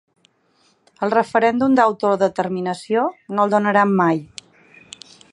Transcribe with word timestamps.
El 1.07 1.11
referèndum 1.15 1.75
d’autodeterminació, 1.79 3.03
no 3.35 3.45
el 3.45 3.53
donaran 3.55 3.93
mai. 4.03 4.23